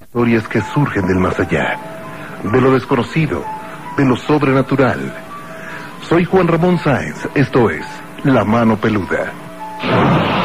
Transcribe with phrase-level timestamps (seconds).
[0.00, 1.76] Historias que surgen del más allá,
[2.44, 3.44] de lo desconocido,
[3.96, 5.12] de lo sobrenatural.
[6.08, 7.84] Soy Juan Ramón Sáenz, esto es
[8.22, 10.37] La Mano Peluda.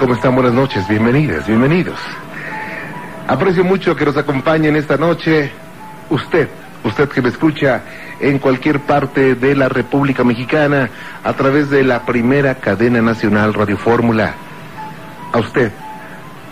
[0.00, 0.34] ¿Cómo están?
[0.34, 0.88] Buenas noches.
[0.88, 2.00] Bienvenidas, bienvenidos.
[3.28, 5.52] Aprecio mucho que nos acompañen esta noche
[6.08, 6.48] usted,
[6.82, 7.82] usted que me escucha
[8.18, 10.88] en cualquier parte de la República Mexicana
[11.22, 14.32] a través de la primera cadena nacional Radio Fórmula.
[15.34, 15.70] A usted,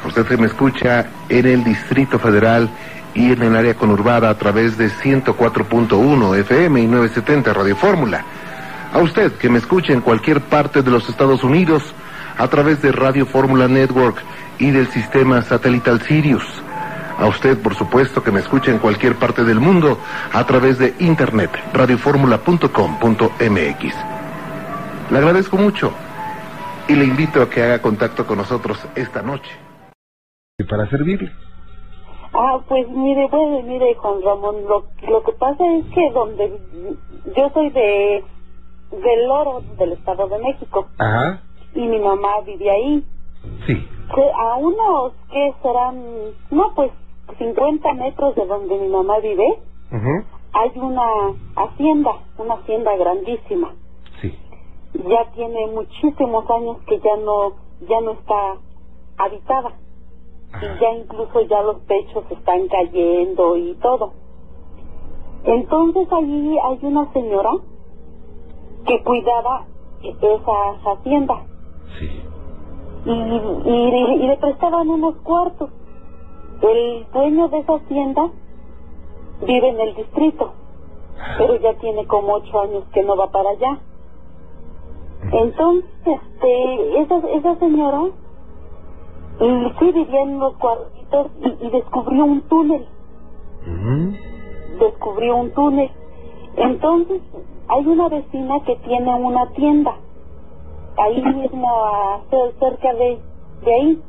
[0.07, 2.69] usted que me escucha en el Distrito Federal
[3.15, 8.23] y en el área conurbada a través de 104.1 FM y 970 Radio Fórmula.
[8.93, 11.95] A usted que me escucha en cualquier parte de los Estados Unidos
[12.39, 14.23] a través de Radio Fórmula Network
[14.59, 16.63] y del sistema satelital Sirius.
[17.19, 19.99] A usted, por supuesto, que me escucha en cualquier parte del mundo
[20.33, 23.95] a través de internet, radioformula.com.mx.
[25.11, 25.93] Le agradezco mucho
[26.87, 29.51] y le invito a que haga contacto con nosotros esta noche.
[30.59, 31.33] Y para servirle.
[32.33, 36.57] Ah, pues mire, bueno, mire, Juan Ramón, lo, lo que pasa es que donde
[37.37, 38.23] yo soy de
[38.91, 41.43] del Oro, del Estado de México, Ajá.
[41.79, 43.05] Y mi mamá vive ahí.
[43.67, 43.75] Sí.
[44.15, 46.03] Que a unos que serán,
[46.51, 46.91] no, pues
[47.39, 49.61] 50 metros de donde mi mamá vive,
[50.53, 51.09] hay una
[51.55, 53.77] hacienda, una hacienda grandísima.
[54.21, 54.37] Sí.
[55.09, 57.53] Ya tiene muchísimos años que ya no,
[57.89, 58.57] ya no está
[59.19, 59.73] habitada.
[60.61, 64.15] Y ya incluso ya los techos están cayendo y todo.
[65.45, 67.53] Entonces allí hay una señora
[68.85, 69.67] que cuidaba
[70.03, 71.45] esa hacienda
[71.99, 72.23] Sí.
[73.07, 75.71] y, y, y le prestaban unos cuartos.
[76.61, 78.31] El dueño de esa hacienda
[79.47, 80.53] vive en el distrito,
[81.39, 83.79] pero ya tiene como ocho años que no va para allá.
[85.33, 88.03] Entonces, este, esa, esa señora
[89.41, 92.87] y sí vivía en unos cuartitos y, y descubrió un túnel,
[94.81, 95.91] descubrió un túnel.
[96.57, 97.23] Entonces,
[97.69, 99.97] hay una vecina que tiene una tienda,
[101.01, 103.19] ahí mismo a- cer- cerca de,
[103.65, 104.03] de ahí.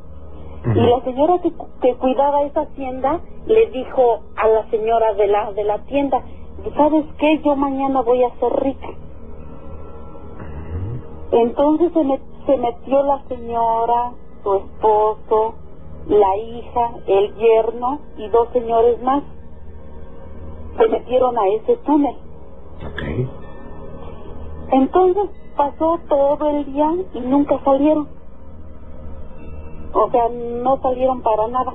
[0.76, 5.28] Y la señora que, cu- que cuidaba esa tienda le dijo a la señora de
[5.28, 6.22] la de la tienda,
[6.76, 7.40] ¿sabes qué?
[7.44, 8.88] Yo mañana voy a ser rica.
[11.32, 14.12] Entonces se, met- se metió la señora,
[14.44, 15.54] su esposo,
[16.08, 19.24] la hija, el yerno y dos señores más.
[20.78, 22.16] Se metieron a ese túnel.
[22.86, 23.30] Ok.
[24.72, 25.30] Entonces
[25.60, 28.08] pasó todo el día y nunca salieron.
[29.94, 31.74] O sea, no salieron para nada.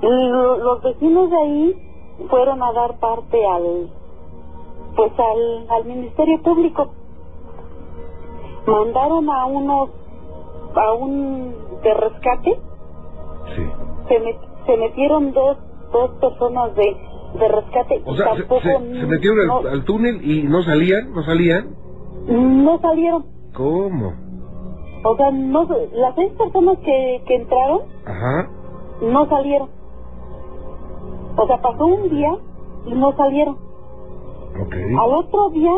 [0.00, 1.76] Los vecinos de ahí
[2.30, 3.90] fueron a dar parte al
[4.94, 6.86] pues al, al ministerio público
[8.66, 9.90] mandaron a unos
[10.74, 12.58] a un de rescate
[13.54, 13.62] Sí.
[14.08, 15.58] se, met- se metieron dos
[15.92, 16.96] dos personas de
[17.34, 20.42] de rescate O y sea, se, tampoco se- se metieron al, no, al túnel y
[20.44, 21.74] no salían, no salían.
[22.28, 24.12] no salieron ¿Cómo?
[25.04, 28.48] o sea no las seis personas que, que entraron Ajá.
[29.02, 29.68] no salieron
[31.36, 32.34] o sea pasó un día
[32.86, 33.58] y no salieron.
[34.98, 35.72] Al otro día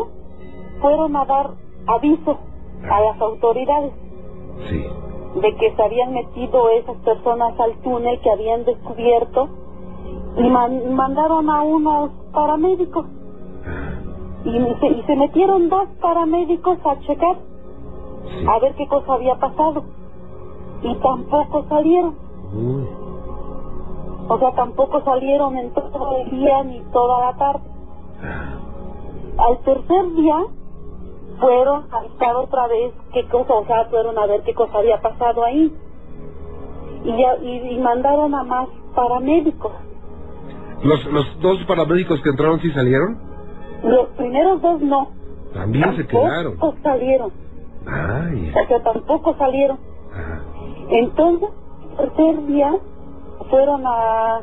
[0.81, 1.51] fueron a dar
[1.87, 2.39] aviso
[2.89, 3.93] a las autoridades
[4.69, 4.85] Sí.
[5.41, 9.49] de que se habían metido esas personas al túnel que habían descubierto
[10.37, 13.07] y man- mandaron a unos paramédicos
[14.45, 17.37] y se, y se metieron dos paramédicos a checar
[18.25, 18.47] Sí.
[18.47, 19.83] a ver qué cosa había pasado
[20.83, 22.15] y tampoco salieron
[22.55, 22.87] Uy.
[24.29, 27.65] o sea tampoco salieron en todo el día ni toda la tarde
[29.39, 30.37] al tercer día
[31.41, 35.01] fueron a avisar otra vez qué cosa, o sea, fueron a ver qué cosa había
[35.01, 35.73] pasado ahí.
[37.05, 39.71] Y, ya, y, y mandaron a más paramédicos.
[40.83, 43.19] ¿Los, ¿Los dos paramédicos que entraron sí salieron?
[43.83, 45.11] Los primeros dos no.
[45.55, 46.53] También se quedaron.
[46.59, 47.33] Tampoco salieron.
[47.87, 48.51] Ay.
[48.51, 49.79] O sea, tampoco salieron.
[50.13, 50.43] Ajá.
[50.91, 51.49] Entonces,
[51.97, 52.75] tercer día
[53.51, 54.37] fueron a,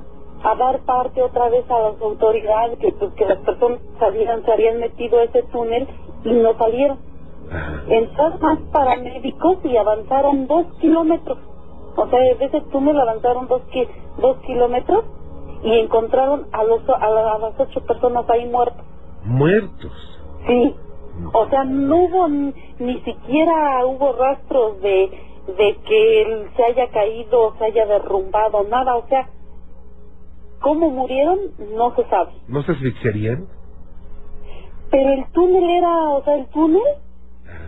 [0.44, 4.52] a dar parte otra vez a las autoridades que, pues, que las personas salieran, se
[4.52, 5.88] habían metido a ese túnel
[6.24, 6.98] y no salieron.
[7.52, 7.82] Ajá.
[7.90, 11.38] Entraron más paramédicos y avanzaron dos kilómetros.
[11.96, 13.88] O sea, de ese túnel avanzaron dos, ki-
[14.20, 15.06] dos kilómetros
[15.66, 18.86] y encontraron a, los, a, la- a las ocho personas ahí muertas.
[19.26, 19.92] Muertos.
[20.48, 20.76] Sí.
[21.34, 25.10] O sea, no hubo ni, ni siquiera hubo rastros de,
[25.58, 28.96] de que él se haya caído, se haya derrumbado, nada.
[28.96, 29.30] O sea,
[30.62, 31.40] cómo murieron
[31.76, 32.32] no se sabe.
[32.48, 33.48] ¿No se asfixiarían?
[34.92, 36.84] Pero el túnel era, o sea, el túnel,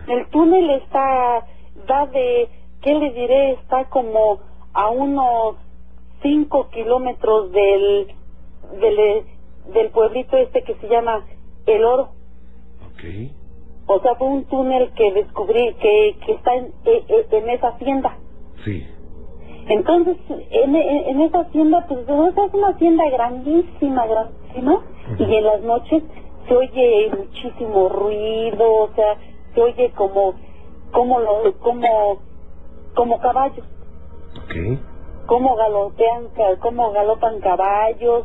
[0.08, 1.46] el túnel está,
[1.86, 2.48] da de,
[2.82, 3.52] ¿qué le diré?
[3.52, 4.38] Está como
[4.72, 5.56] a unos
[6.22, 8.08] cinco kilómetros del,
[8.80, 9.24] del,
[9.72, 11.24] del pueblito este que se llama
[11.66, 12.10] El Oro.
[12.92, 13.04] Ok.
[13.86, 17.68] O sea, fue un túnel que descubrí que, que está en, e- e- en esa
[17.68, 18.18] hacienda.
[18.64, 18.86] Sí.
[19.68, 20.16] Entonces,
[20.50, 24.82] en, en- en esa hacienda, pues es una hacienda grandísima, grandísima,
[25.18, 26.02] y en las noches
[26.48, 29.16] se oye muchísimo ruido, o sea,
[29.54, 30.34] se oye como,
[30.92, 32.18] como, lo, como,
[32.94, 33.64] como caballos,
[34.44, 34.78] Ok.
[35.28, 36.28] Como galopean,
[36.60, 38.24] como galopan caballos.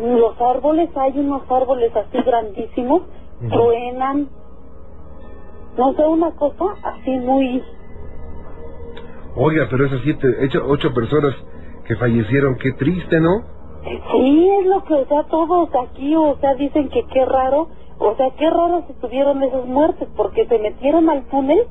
[0.00, 3.02] Los árboles, hay unos árboles así grandísimos,
[3.48, 4.28] truenan,
[5.76, 7.62] no sé, una cosa así muy,
[9.36, 11.34] Oiga, pero esas siete, ocho, ocho personas
[11.86, 13.44] que fallecieron, qué triste, ¿no?
[14.12, 17.68] Sí, es lo que, o sea, todos aquí, o sea, dicen que qué raro,
[17.98, 21.66] o sea, qué raro se tuvieron esas muertes, porque se metieron al túnel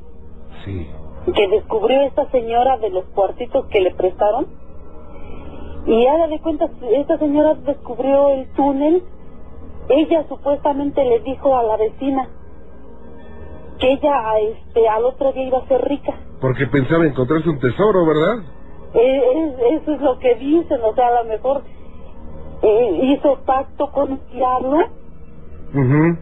[0.64, 0.88] Sí.
[1.34, 4.46] que descubrió esta señora de los cuartitos que le prestaron.
[5.86, 9.02] Y haga de cuenta, esta señora descubrió el túnel,
[9.88, 12.28] ella supuestamente le dijo a la vecina
[13.78, 16.14] que ella este, al otro día iba a ser rica.
[16.40, 18.44] Porque pensaba encontrarse un tesoro, ¿verdad?
[18.94, 21.62] Eh, es- eso es lo que dicen, o sea, a lo mejor
[22.62, 24.78] eh, hizo pacto con el diablo
[25.72, 26.18] Mhm.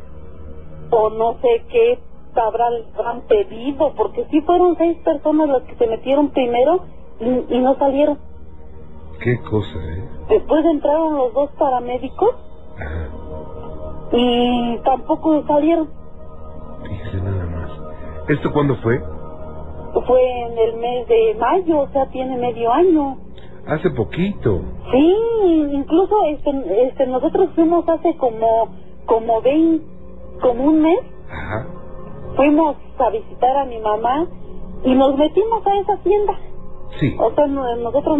[0.90, 1.98] o no sé qué
[2.34, 6.80] habrán, habrán pedido, porque sí fueron seis personas las que se metieron primero
[7.20, 8.18] y, y no salieron.
[9.22, 10.08] Qué cosa, ¿eh?
[10.28, 12.30] Después entraron los dos paramédicos
[12.78, 13.08] Ajá.
[14.12, 15.88] y tampoco salieron.
[16.82, 17.70] Fíjese nada más.
[18.28, 18.98] ¿Esto cuándo fue?
[20.06, 23.18] Fue en el mes de mayo, o sea, tiene medio año.
[23.66, 24.62] Hace poquito.
[24.90, 25.16] Sí,
[25.72, 28.68] incluso este, este, nosotros fuimos hace como,
[29.06, 29.84] como 20,
[30.40, 31.00] como un mes,
[31.30, 31.66] Ajá.
[32.36, 34.26] fuimos a visitar a mi mamá
[34.84, 36.38] y nos metimos a esa hacienda.
[36.98, 37.16] Sí.
[37.20, 38.18] O sea, no- nosotros,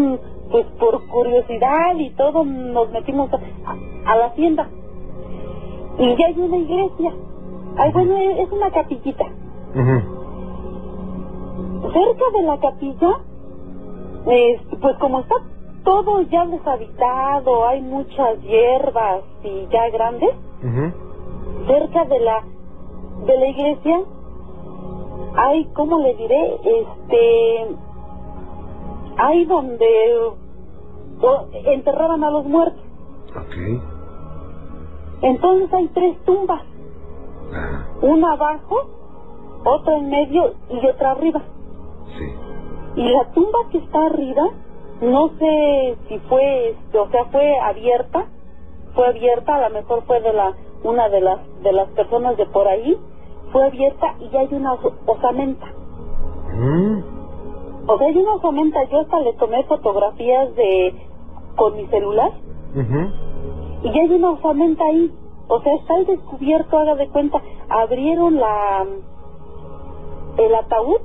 [0.50, 3.36] pues por curiosidad y todo, nos metimos a,
[4.06, 4.68] a- la hacienda.
[5.98, 7.12] Y ya hay una iglesia.
[7.76, 9.26] Ay, bueno, es una capillita.
[11.92, 13.18] Cerca de la capilla,
[14.26, 15.36] es- pues como está
[15.84, 20.30] todo ya deshabitado, hay muchas hierbas y ya grandes,
[21.66, 22.42] cerca de la
[23.26, 24.00] de la iglesia
[25.36, 26.54] hay, ¿cómo le diré?
[26.64, 27.66] Este,
[29.16, 29.86] hay donde
[31.22, 32.82] o- enterraban a los muertos.
[33.36, 33.82] Ok.
[35.22, 36.62] Entonces hay tres tumbas,
[37.52, 37.86] Ajá.
[38.02, 38.88] una abajo,
[39.64, 41.42] otra en medio y otra arriba.
[42.18, 42.24] Sí.
[42.96, 44.42] Y la tumba que está arriba,
[45.02, 48.26] no sé si fue, este, o sea, fue abierta,
[48.94, 52.46] fue abierta, a lo mejor fue de la una de las de las personas de
[52.46, 52.96] por ahí,
[53.52, 55.66] fue abierta y hay una os- osamenta.
[56.54, 57.02] Mm.
[57.86, 60.94] O sea, hay una osamenta, yo hasta le tomé fotografías de
[61.56, 62.32] con mi celular.
[63.82, 65.10] Y hay una osamenta ahí.
[65.48, 68.86] O sea, está el descubierto, haga de cuenta, abrieron la
[70.38, 71.00] el ataúd.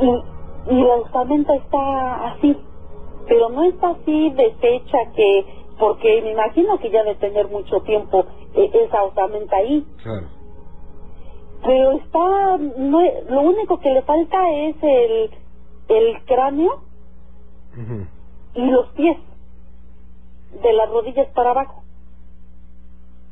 [0.00, 2.56] Y, y la osamenta está así,
[3.26, 5.44] pero no está así deshecha que,
[5.78, 8.24] porque me imagino que ya de tener mucho tiempo
[8.54, 10.26] eh, esa osamenta ahí, Claro.
[11.66, 15.30] pero está, no, lo único que le falta es el,
[15.88, 16.82] el cráneo
[18.54, 19.16] Y los pies,
[20.62, 21.82] de las rodillas para abajo,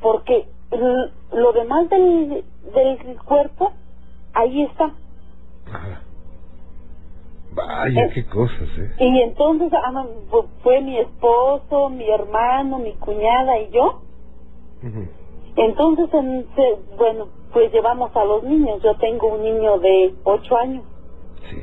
[0.00, 0.46] porque
[1.32, 3.72] lo demás del, del cuerpo,
[4.34, 4.92] ahí está.
[5.72, 6.02] Ajá.
[7.52, 8.10] Vaya, Eh.
[8.14, 8.92] qué cosas, ¿eh?
[9.00, 10.04] Y entonces ah,
[10.62, 14.02] fue mi esposo, mi hermano, mi cuñada y yo.
[15.56, 16.46] Entonces, en-
[16.98, 18.82] bueno, pues llevamos a los niños.
[18.82, 20.84] Yo tengo un niño de 8 años.
[21.48, 21.62] Sí.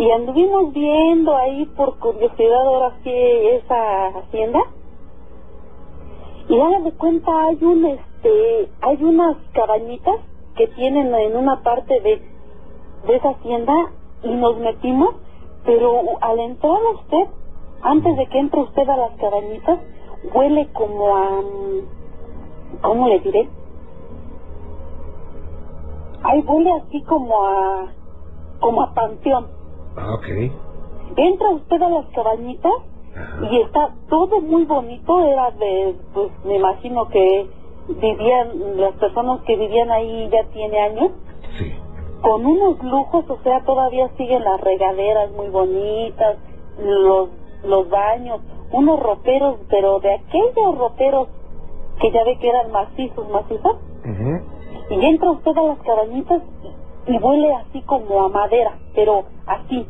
[0.00, 4.60] Y anduvimos viendo ahí por curiosidad ahora sí esa hacienda.
[6.48, 10.16] Y hagan de cuenta hay un este hay unas cabañitas
[10.56, 12.22] que tienen en una parte de,
[13.08, 13.74] de esa hacienda
[14.22, 15.16] y nos metimos,
[15.66, 17.26] pero al entrar usted,
[17.82, 19.80] antes de que entre usted a las cabañitas,
[20.32, 21.28] huele como a
[22.80, 23.50] ¿cómo le diré?
[26.22, 27.92] Ay, huele así como a
[28.60, 29.59] como a panteón.
[30.00, 30.26] Ah, ok.
[31.16, 32.72] Entra usted a las cabañitas
[33.14, 33.48] Ajá.
[33.50, 37.46] y está todo muy bonito, era de, pues me imagino que
[37.88, 41.10] vivían, las personas que vivían ahí ya tiene años,
[41.58, 41.74] Sí.
[42.22, 46.36] con unos lujos, o sea, todavía siguen las regaderas muy bonitas,
[46.78, 47.28] los,
[47.64, 48.40] los baños,
[48.72, 51.28] unos roperos, pero de aquellos roperos
[52.00, 54.94] que ya ve que eran macizos, macizos, Ujú.
[54.94, 56.42] y entra usted a las cabañitas
[57.10, 59.86] y, huele así como a madera, pero así.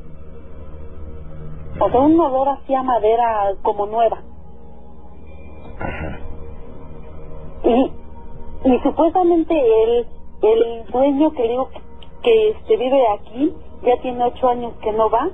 [1.81, 4.19] O sea, un olor así a madera como nueva.
[5.79, 6.19] Ajá.
[7.65, 7.93] Y,
[8.65, 10.07] y supuestamente el,
[10.43, 11.81] el dueño que digo que,
[12.23, 15.29] que, este, vive aquí, ya tiene ocho años que no va.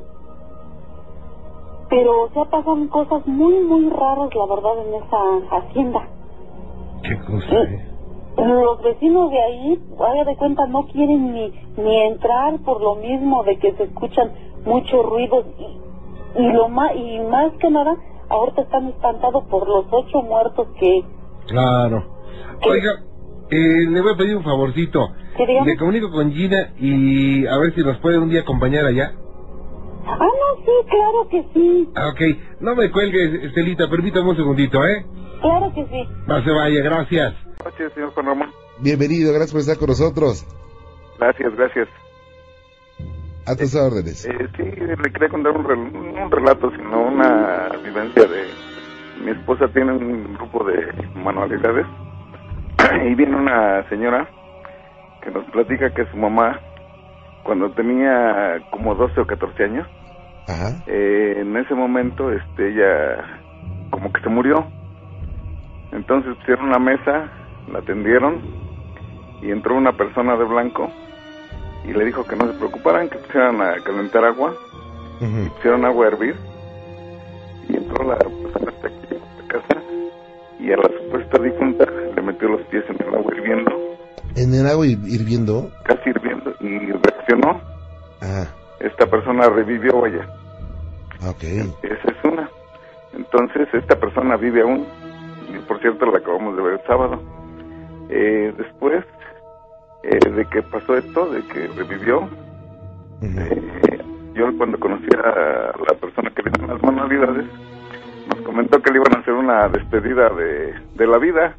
[1.88, 6.09] Pero o sea, pasan cosas muy, muy raras, la verdad, en esa hacienda.
[7.02, 7.96] Qué cosa, ¿eh?
[8.37, 13.43] Los vecinos de ahí, haga de cuenta, no quieren ni, ni entrar por lo mismo
[13.45, 14.31] de que se escuchan
[14.64, 17.97] muchos ruidos y, y lo más, y más que nada,
[18.28, 21.02] ahorita están espantados por los ocho muertos que,
[21.49, 22.05] Claro.
[22.69, 22.90] Oiga,
[23.50, 25.09] eh, le voy a pedir un favorcito.
[25.64, 29.12] Le comunico con Gina y a ver si nos puede un día acompañar allá.
[30.07, 32.21] ah, no, sí, claro que sí, Ah, ok.
[32.61, 35.07] No me cuelgue, Estelita, permítame un segundito, ¿eh?
[35.40, 36.09] claro que sí.
[36.26, 37.35] No se vaya, gracias.
[37.66, 38.50] Buenas noches, señor Juan Ramón.
[38.78, 40.46] Bienvenido, gracias por estar con nosotros.
[41.18, 41.88] Gracias, gracias.
[43.44, 44.25] A tus órdenes.
[44.25, 48.54] Eh, sí, le quería contar un, rel- un relato, sino una vivencia de...
[49.25, 50.76] Mi esposa tiene un grupo de
[51.16, 51.87] manualidades
[53.11, 54.28] y viene una señora
[55.23, 56.61] que nos platica que su mamá,
[57.42, 59.88] cuando tenía como 12 o 14 años,
[60.46, 60.85] Ajá.
[60.87, 63.40] eh, en ese momento este ella
[63.90, 64.64] como que se murió.
[65.92, 67.32] Entonces pusieron una mesa,
[67.73, 68.40] la atendieron
[69.42, 70.90] y entró una persona de blanco
[71.85, 74.54] y le dijo que no se preocuparan, que pusieran a calentar agua
[75.20, 75.50] Ujú.
[75.54, 76.37] pusieron agua a hervir
[77.68, 79.82] y entró la persona hasta aquí a la casa
[80.61, 83.73] y a la supuesta difunta le metió los pies en el agua hirviendo,
[84.37, 85.70] En el agua hir- hirviendo.
[85.85, 87.61] casi hirviendo, y reaccionó.
[88.20, 88.49] Ajá.
[88.80, 90.26] Esta persona revivió, vaya.
[91.26, 91.42] Ok.
[91.82, 92.49] Esa es una.
[93.14, 94.87] Entonces, esta persona vive aún.
[95.54, 97.20] Y por cierto, la acabamos de ver el sábado.
[98.09, 99.05] Eh, después
[100.03, 102.29] eh, de que pasó esto, de que revivió.
[103.23, 104.01] Eh,
[104.35, 107.47] yo cuando conocí a la persona que viene en las manualidades,
[108.29, 111.57] nos comentó que le iban a hacer una despedida de, de la vida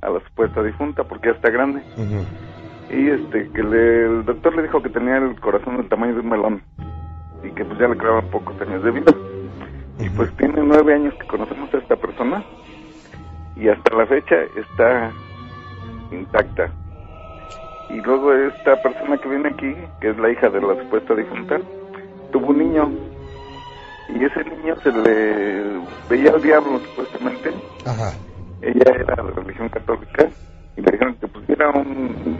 [0.00, 1.82] a la supuesta difunta porque ya está grande.
[2.90, 6.20] Y este que le- el doctor le dijo que tenía el corazón del tamaño de
[6.20, 6.62] un melón
[7.44, 9.12] y que pues ya le quedaban pocos años de vida.
[9.98, 12.42] Y pues tiene nueve años que conocemos a esta persona
[13.56, 15.10] y hasta la fecha está
[16.10, 16.70] intacta.
[17.90, 21.58] Y luego esta persona que viene aquí, que es la hija de la supuesta difunta,
[22.30, 22.90] tuvo un niño
[24.14, 27.50] y ese niño se le veía al diablo supuestamente.
[27.84, 28.12] Ajá.
[28.62, 30.28] Ella era de religión católica
[30.76, 32.36] y le dijeron que pusiera un,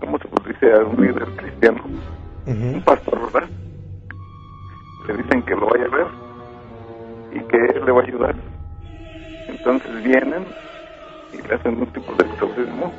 [0.00, 0.72] ¿cómo se dice?
[0.72, 1.82] A un líder cristiano,
[2.46, 3.48] un pastor, ¿verdad?
[5.08, 6.06] Le dicen que lo vaya a ver
[7.32, 8.34] y que él le va a ayudar.
[9.48, 10.44] Entonces vienen
[11.38, 12.92] y le hacen un tipo de exorcismo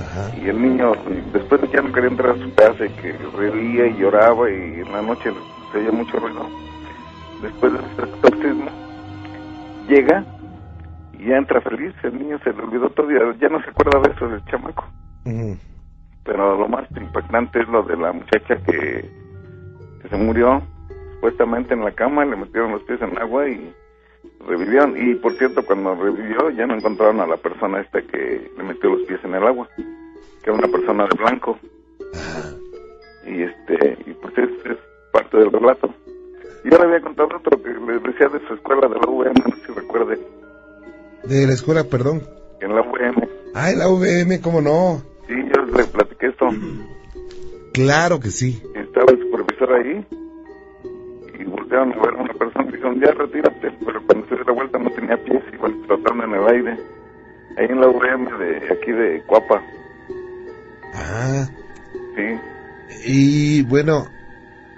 [0.00, 0.30] Ajá.
[0.36, 0.92] y el niño
[1.32, 4.92] después ya no quería entrar a su casa y que reía y lloraba y en
[4.92, 5.32] la noche
[5.72, 6.48] se oía mucho ruido.
[7.42, 8.70] Después de ese exorcismo
[9.88, 10.24] llega
[11.12, 14.14] y ya entra feliz, el niño se le olvidó todo ya no se acuerda de
[14.14, 14.84] eso del chamaco.
[16.24, 19.08] Pero lo más impactante es lo de la muchacha que,
[20.02, 20.62] que se murió
[21.14, 23.74] supuestamente en la cama, le metieron los pies en agua y
[24.46, 24.94] revivieron.
[24.96, 28.90] Y por cierto, cuando revivió ya no encontraron a la persona esta que le metió
[28.90, 31.58] los pies en el agua, que era una persona de blanco.
[32.14, 32.50] Ajá.
[33.26, 34.78] Y este y pues es, es
[35.12, 35.92] parte del relato.
[36.64, 39.56] Yo le había contado otro que le decía de su escuela de la UVM, no
[39.56, 40.18] sé si recuerde,
[41.24, 42.22] De la escuela, perdón.
[42.60, 43.28] en la UVM.
[43.54, 45.02] Ay, la VM, ¿cómo no?
[45.28, 46.48] Sí, yo le platiqué esto.
[47.72, 48.62] Claro que sí.
[48.74, 50.06] estaba el supervisor ahí
[51.44, 54.44] y voltearon a ver a una persona y dijeron, ya retírate, pero cuando se dio
[54.44, 56.78] la vuelta no tenía pies, igual flotando en el aire.
[57.56, 59.62] Ahí en la UVM de aquí de Cuapa.
[60.94, 61.46] Ah.
[62.16, 62.40] Sí.
[63.06, 64.06] Y bueno,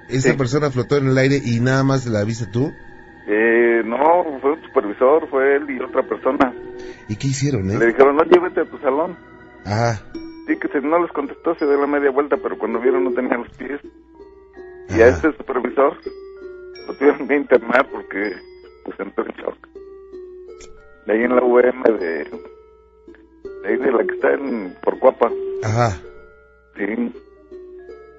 [0.08, 0.36] esa Sí.
[0.36, 2.72] persona flotó en el aire y nada más la viste tú.
[3.28, 6.52] Eh, no, fue un supervisor, fue él y otra persona.
[7.08, 7.86] ¿Y qué hicieron, Le eh?
[7.88, 9.16] dijeron, no, llévete a tu salón.
[9.64, 9.94] Ah,
[10.46, 13.10] Sí, que se, no les contestó, se dio la media vuelta, pero cuando vieron no
[13.12, 13.80] tenía los pies.
[14.90, 15.08] Y a Ah.
[15.08, 15.96] este supervisor
[16.86, 18.32] lo tuvieron que internar porque
[18.84, 19.56] pues entró en shock.
[21.06, 25.30] De ahí en la UM de, de ahí de la que está en Porcuapa.
[25.62, 26.00] ajá.
[26.76, 27.12] Sí.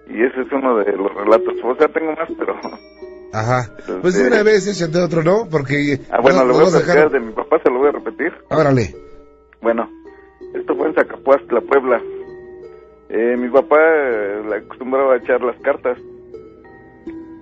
[0.10, 1.54] Y ese es uno de los relatos.
[1.64, 2.56] O sea, tengo más, pero...
[3.34, 3.70] Ajá.
[4.02, 5.48] Pues de una vez échate otro, ¿no?
[5.52, 6.00] Porque...
[6.10, 8.34] Ah, bueno, no voy a dejar- de mi papá, se lo voy a repetir.
[8.50, 8.96] Órale.
[9.62, 9.90] Bueno,
[10.56, 12.02] esto fue en Zacapuastla, Puebla.
[13.10, 15.98] Eh, mi papá eh, le acostumbraba a echar las cartas.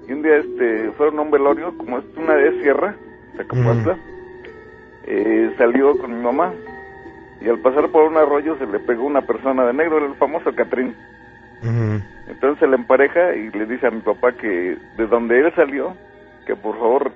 [0.08, 2.96] Y un día este, fueron a un velorio, como es una de sierra,
[3.38, 3.98] Zacapuastla.
[5.08, 6.54] Eh, salió con mi mamá.
[7.42, 10.54] Y al pasar por un arroyo se le pegó una persona de negro, el famoso
[10.54, 10.96] Catrín.
[12.28, 15.96] Entonces se le empareja y le dice a mi papá que de donde él salió,
[16.46, 17.12] que por favor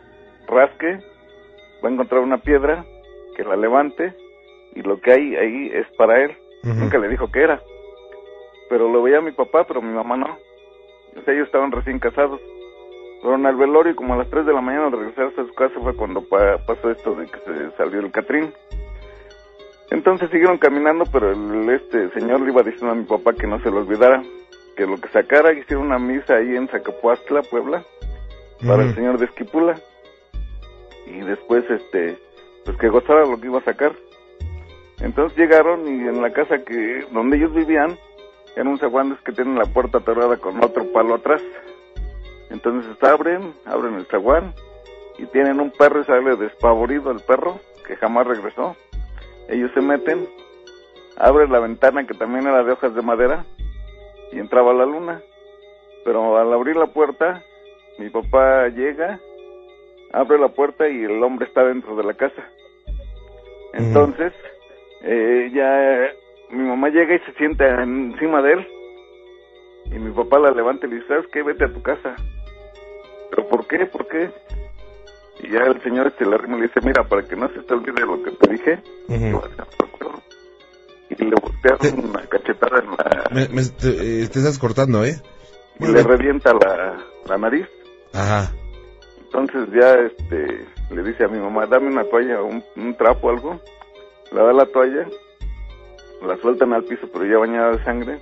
[0.48, 1.00] rasque,
[1.84, 2.84] va a encontrar una piedra,
[3.36, 4.14] que la levante
[4.76, 6.36] y lo que hay ahí es para él.
[6.64, 7.62] Nunca le dijo que era.
[8.70, 10.38] Pero lo veía mi papá, pero mi mamá no.
[11.18, 12.40] O sea, ellos estaban recién casados.
[13.22, 15.54] Fueron al velorio y como a las 3 de la mañana al regresarse a su
[15.54, 18.52] casa fue cuando pa- pasó esto de que se salió el Catrín.
[19.92, 23.60] Entonces siguieron caminando, pero el, este señor le iba diciendo a mi papá que no
[23.62, 24.22] se lo olvidara,
[24.78, 27.84] que lo que sacara, hicieron una misa ahí en Zacapuastla, Puebla,
[28.66, 29.76] para el señor de Esquipula.
[31.08, 32.18] Y después, este,
[32.66, 33.94] pues que gozara lo que iba a sacar.
[35.02, 37.98] Entonces llegaron y en la casa que donde ellos vivían,
[38.56, 41.42] eran un zaguanes que tienen la puerta atorada con otro palo atrás.
[42.50, 44.54] Entonces abren, abren el zaguán
[45.18, 48.76] y tienen un perro y sale despavorido el perro, que jamás regresó.
[49.50, 50.28] Ellos se meten,
[51.18, 53.46] abren la ventana que también era de hojas de madera
[54.32, 55.22] y entraba la luna.
[56.06, 57.44] Pero al abrir la puerta,
[57.98, 59.20] mi papá llega,
[60.14, 62.44] abre la puerta y el hombre está dentro de la casa.
[63.74, 64.34] Entonces,
[65.04, 66.12] eh, ya
[66.52, 68.68] mi mamá llega y se sienta encima de él.
[69.92, 71.44] Y mi papá la levanta y le dice, ¿sabes qué?
[71.44, 72.16] Vete a tu casa.
[73.40, 73.86] ¿Pero por qué?
[73.86, 74.30] ¿Por qué?
[75.42, 78.22] Y ya el señor este le dice, mira, para que no se te olvide lo
[78.22, 79.18] que te dije, Ujú.
[79.20, 80.22] te voy a hacer un recuerdo".
[81.10, 83.28] y le voltearon una cachetada en la...
[83.32, 85.22] Me- me- te, eh, te estás cortando, ¿eh?
[85.80, 87.66] y le revienta la, la nariz.
[88.14, 88.52] Ajá.
[89.22, 93.62] Entonces ya este le dice a mi mamá, dame una toalla, un, un trapo, algo.
[94.34, 95.08] Le da la toalla,
[96.28, 98.20] la sueltan al piso, pero ya bañada de sangre.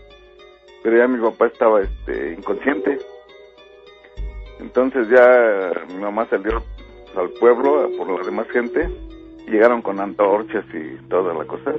[0.83, 2.99] Pero ya mi papá estaba este inconsciente.
[4.59, 6.61] Entonces ya mi mamá salió
[7.15, 8.89] al pueblo por la demás gente.
[9.47, 11.73] Llegaron con antorchas y toda la cosa.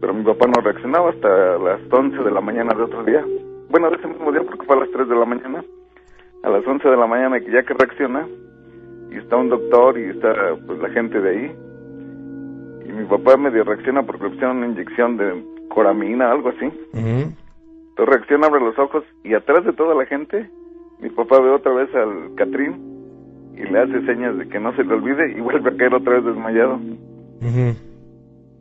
[0.00, 3.24] Pero mi papá no reaccionaba hasta las 11 de la mañana de otro día.
[3.70, 5.64] Bueno, de ese mismo día porque fue a las 3 de la mañana
[6.42, 8.26] a las 11 de la mañana que ya que reacciona
[9.10, 11.56] y está un doctor y está pues la gente de ahí
[12.88, 17.32] y mi papá medio reacciona porque le pusieron una inyección de coramina algo así Ujú.
[17.90, 20.50] entonces reacciona abre los ojos y atrás de toda la gente
[21.02, 24.84] mi papá ve otra vez al Catrín y le hace señas de que no se
[24.84, 26.80] le olvide y vuelve a caer otra vez desmayado.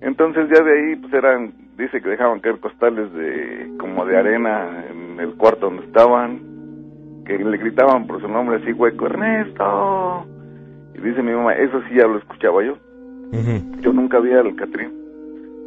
[0.01, 4.85] Entonces ya de ahí pues eran dice que dejaban caer costales de como de arena
[4.89, 6.39] en el cuarto donde estaban
[7.25, 10.25] que le gritaban por su nombre así hueco Ernesto
[10.95, 12.75] y dice mi mamá eso sí ya lo escuchaba yo
[13.79, 15.01] yo nunca vi al Catrín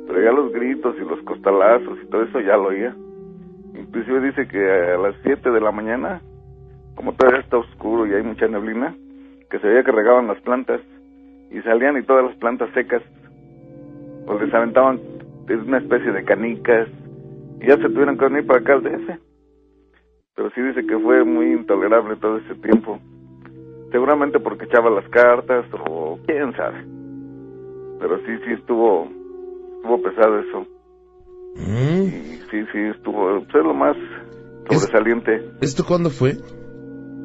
[0.07, 2.95] pero ya los gritos y los costalazos y todo eso ya lo oía.
[3.75, 6.21] Inclusive dice que a las 7 de la mañana
[6.95, 8.95] como todavía está oscuro y hay mucha neblina
[9.51, 10.81] que se veía que regaban las plantas
[11.51, 13.03] y salían y todas las plantas secas
[14.27, 15.01] pues les aventaban
[15.67, 16.89] una especie de canicas
[17.61, 19.35] y ya se tuvieron que venir para acá al DF
[20.35, 22.99] pero sí dice que fue muy intolerable todo ese tiempo.
[23.93, 26.85] Seguramente porque echaba las cartas o quién sabe.
[28.01, 29.09] Pero sí sí estuvo
[29.77, 30.67] estuvo pesado eso.
[31.57, 32.03] Mm.
[32.03, 33.97] y sí sí estuvo pues, es lo más
[34.69, 35.51] sobresaliente.
[35.61, 36.33] ¿Esto cuándo fue?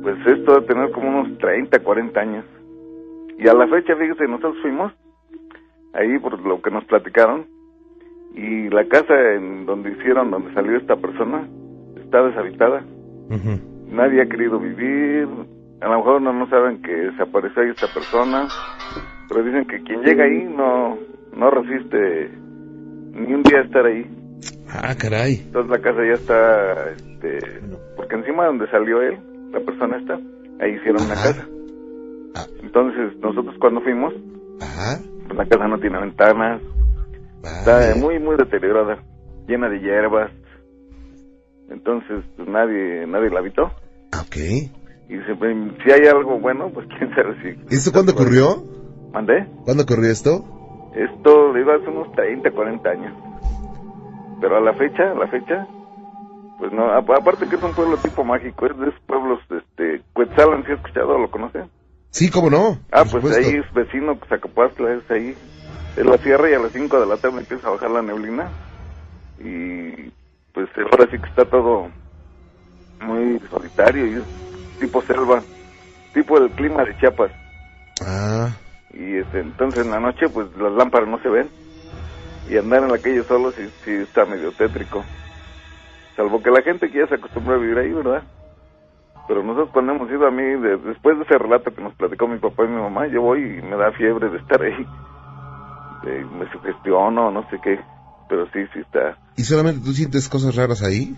[0.01, 2.45] Pues esto debe tener como unos 30 40 años.
[3.37, 4.93] Y a la fecha fíjese nosotros fuimos
[5.93, 7.45] ahí por lo que nos platicaron
[8.35, 11.47] y la casa en donde hicieron donde salió esta persona
[12.03, 12.83] está deshabitada.
[13.91, 15.27] Nadie ha querido vivir
[15.81, 18.47] a lo mejor no, no saben que desapareció ahí esta persona
[19.29, 20.97] pero dicen que quien llega ahí no
[21.35, 22.31] no resiste
[23.13, 24.05] ni un día estar ahí.
[24.71, 25.41] Ah, caray.
[25.45, 27.39] entonces la casa ya está este
[27.95, 29.17] porque encima donde salió él
[29.51, 30.19] la persona esta
[30.61, 31.47] ahí hicieron una casa
[32.35, 32.45] Ah.
[32.61, 34.13] entonces nosotros cuando fuimos
[34.61, 34.99] Ajá.
[35.25, 36.61] pues la casa no tiene ventanas
[37.41, 38.97] Está muy, muy deteriorada,
[39.47, 40.29] llena de hierbas.
[41.69, 43.63] Entonces, pues nadie, nadie la habitó.
[44.19, 44.35] Ok.
[45.07, 47.75] Y siempre, si hay algo bueno, pues quién sabe si...
[47.75, 48.61] ¿Esto cuándo ocurrió?
[49.13, 49.47] ¿Mandé?
[49.63, 50.43] ¿Cuándo ocurrió esto?
[50.95, 53.13] Esto iba hace unos 30, 40 años.
[54.41, 55.67] Pero a la fecha, a la fecha,
[56.59, 60.65] pues no, aparte que es un pueblo tipo mágico, es de esos pueblos, este, Cuetzalan,
[60.65, 61.71] si has escuchado, ¿lo conocen?
[62.11, 62.77] Sí, cómo no.
[62.91, 63.39] Ah, pues supuesto.
[63.49, 65.37] ahí es vecino, Zacapastla, es ahí.
[65.95, 68.51] Es la sierra y a las 5 de la tarde empieza a bajar la neblina.
[69.37, 70.11] Y
[70.53, 71.89] pues ahora sí que está todo
[72.99, 74.27] muy solitario y es
[74.79, 75.45] tipo selva,
[76.13, 77.31] tipo el clima de Chiapas.
[78.01, 78.49] Ah,
[78.93, 81.49] Y este, entonces en la noche pues las lámparas no se ven.
[82.47, 85.05] Y andar en la calle solo sí, sí está medio tétrico.
[86.19, 88.21] Salvo que la gente que ya se acostumbró a vivir ahí, ¿verdad?
[89.25, 92.27] Pero nosotros cuando hemos ido a mí, de- después de ese relato que nos platicó
[92.27, 94.85] mi papá y mi mamá, yo voy y me da fiebre de estar ahí.
[96.03, 97.79] Eh, me sugestiono, no sé qué.
[98.27, 99.17] Pero sí, sí está.
[99.37, 101.15] ¿y solamente tú sientes cosas raras ahí?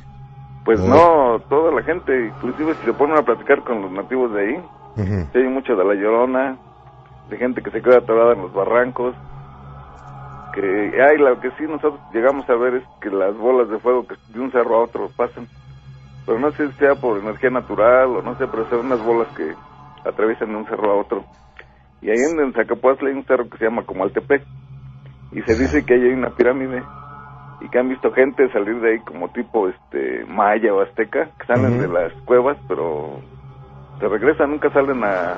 [0.64, 4.40] Pues no, toda la gente, inclusive si se ponen a platicar con los nativos de
[4.42, 4.64] ahí.
[5.34, 6.58] Sí, hay mucho de la llorona,
[7.28, 9.16] de gente que se queda atorada en los barrancos.
[10.54, 14.06] Que hay, lo que sí nosotros llegamos a ver es que las bolas de fuego
[14.06, 15.48] que de un cerro a otro pasan.
[16.26, 19.28] Pero no sé si sea por energía natural o no sé, pero son unas bolas
[19.36, 19.54] que
[20.08, 21.24] atraviesan de un cerro a otro.
[22.02, 24.44] Y ahí en, en Zacapuazla hay un cerro que se llama Comaltepec.
[25.32, 26.84] Y se dice que ahí hay una pirámide.
[27.62, 31.46] Y que han visto gente salir de ahí como tipo este maya o azteca, que
[31.46, 33.20] salen de las cuevas, pero
[34.00, 35.34] se regresan, nunca salen a,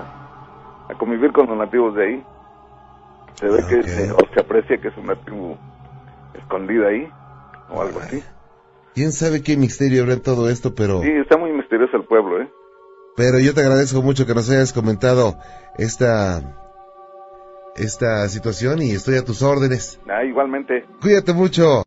[0.90, 2.24] a convivir con los nativos de ahí.
[3.36, 5.58] Se ve que se, o se aprecia que es un nativo
[6.36, 7.08] escondido ahí
[7.70, 8.24] o algo así.
[8.94, 10.76] ¿Quién sabe qué misterio habrá en todo esto?
[10.76, 12.50] Pero, Sí, está muy misterioso el pueblo, ¿eh?
[13.16, 15.36] pero yo te agradezco mucho que nos hayas comentado
[15.78, 16.42] esta,
[17.76, 20.00] esta situación y estoy a tus órdenes.
[20.10, 20.86] Ah, igualmente.
[21.02, 21.84] Cuídate mucho.